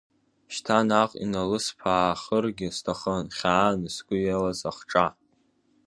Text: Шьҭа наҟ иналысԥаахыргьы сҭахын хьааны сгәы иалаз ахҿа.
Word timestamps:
Шьҭа 0.53 0.77
наҟ 0.87 1.11
иналысԥаахыргьы 1.23 2.67
сҭахын 2.75 3.25
хьааны 3.37 3.89
сгәы 3.95 4.17
иалаз 4.21 4.61
ахҿа. 4.69 5.07